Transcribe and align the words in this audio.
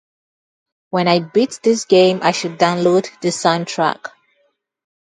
When 0.89 1.07
I 1.07 1.19
beat 1.19 1.59
this 1.61 1.85
game 1.85 2.21
I 2.23 2.31
should 2.31 2.57
download 2.57 3.03
the 3.21 3.27
soundtrack. 3.27 4.09